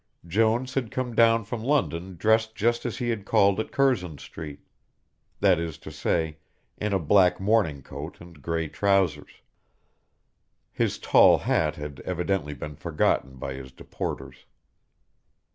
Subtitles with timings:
[0.25, 4.61] Jones had come down from London dressed just as he had called at Curzon Street.
[5.41, 6.39] That is to say
[6.77, 9.43] in a black morning coat and grey trousers.
[10.71, 14.45] His tall hat had evidently been forgotten by his deporters.